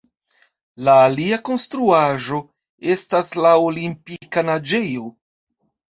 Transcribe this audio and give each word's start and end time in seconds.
La 0.85 0.93
alia 1.09 1.37
konstruaĵo 1.49 2.39
estas 2.95 3.31
la 3.47 3.55
Olimpika 3.67 4.45
naĝejo. 4.49 5.13